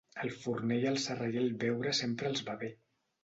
Al 0.21 0.29
forner 0.43 0.77
i 0.85 0.87
al 0.91 0.97
serraller 1.03 1.43
el 1.49 1.53
beure 1.65 1.93
sempre 1.99 2.31
els 2.33 2.43
va 2.49 2.57
bé. 2.65 2.73